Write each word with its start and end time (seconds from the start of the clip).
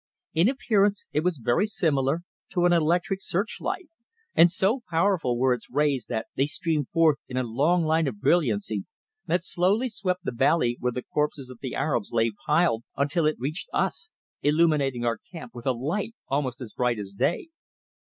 In 0.33 0.49
appearance 0.49 1.05
it 1.13 1.19
was 1.19 1.37
very 1.37 1.67
similar 1.67 2.23
to 2.53 2.65
an 2.65 2.73
electric 2.73 3.21
search 3.21 3.61
light, 3.61 3.87
and 4.33 4.49
so 4.49 4.81
powerful 4.89 5.37
were 5.37 5.53
its 5.53 5.69
rays 5.69 6.07
that 6.09 6.25
they 6.35 6.47
streamed 6.47 6.89
forth 6.89 7.19
in 7.27 7.37
a 7.37 7.43
long 7.43 7.83
line 7.83 8.07
of 8.07 8.19
brilliancy 8.19 8.85
that 9.27 9.43
slowly 9.43 9.89
swept 9.89 10.23
the 10.25 10.31
valley 10.31 10.75
where 10.79 10.91
the 10.91 11.03
corpses 11.03 11.51
of 11.51 11.59
the 11.61 11.75
Arabs 11.75 12.11
lay 12.11 12.31
piled 12.31 12.81
until 12.97 13.27
it 13.27 13.35
reached 13.37 13.69
us, 13.73 14.09
illuminating 14.41 15.05
our 15.05 15.19
camp 15.19 15.53
with 15.53 15.67
a 15.67 15.71
light 15.71 16.15
almost 16.29 16.63
bright 16.75 16.97
as 16.97 17.13
day. 17.13 17.49